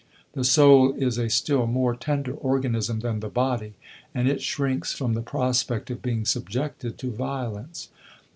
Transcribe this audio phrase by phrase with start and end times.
[0.33, 3.75] The soul is a still more tender organism than the body,
[4.15, 7.89] and it shrinks from the prospect of being subjected to violence.